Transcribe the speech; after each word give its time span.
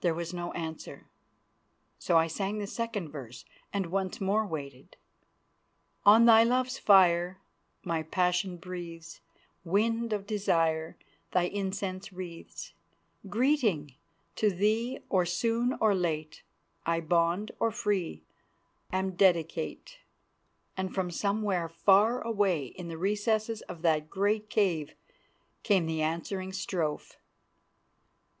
There 0.00 0.14
was 0.16 0.34
no 0.34 0.50
answer, 0.54 1.06
so 1.96 2.16
I 2.18 2.26
sang 2.26 2.58
the 2.58 2.66
second 2.66 3.10
verse 3.12 3.44
and 3.72 3.86
once 3.86 4.20
more 4.20 4.44
waited. 4.44 4.96
"On 6.04 6.24
thy 6.24 6.42
love's 6.42 6.76
fire 6.76 7.38
My 7.84 8.02
passion 8.02 8.56
breathes, 8.56 9.20
Wind 9.62 10.12
of 10.12 10.26
Desire 10.26 10.96
Thy 11.30 11.44
incense 11.44 12.12
wreathes. 12.12 12.72
Greeting! 13.28 13.94
To 14.34 14.50
thee, 14.50 14.98
Or 15.08 15.24
soon 15.24 15.72
or 15.80 15.94
late, 15.94 16.42
I, 16.84 16.98
bond 16.98 17.52
or 17.60 17.70
free, 17.70 18.24
Am 18.90 19.12
dedicate." 19.12 20.00
And 20.76 20.92
from 20.92 21.12
somewhere 21.12 21.68
far 21.68 22.22
away 22.22 22.66
in 22.66 22.88
the 22.88 22.98
recesses 22.98 23.62
of 23.68 23.82
that 23.82 24.10
great 24.10 24.50
cave 24.50 24.96
came 25.62 25.86
the 25.86 26.02
answering 26.02 26.52
strophe. 26.52 27.18